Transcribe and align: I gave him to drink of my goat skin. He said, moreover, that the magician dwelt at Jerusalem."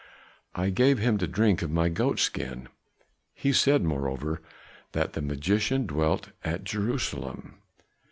I 0.55 0.71
gave 0.71 0.97
him 0.97 1.19
to 1.19 1.27
drink 1.27 1.61
of 1.61 1.69
my 1.69 1.87
goat 1.87 2.17
skin. 2.19 2.69
He 3.35 3.53
said, 3.53 3.83
moreover, 3.83 4.41
that 4.93 5.13
the 5.13 5.21
magician 5.21 5.85
dwelt 5.85 6.31
at 6.43 6.63
Jerusalem." 6.63 7.59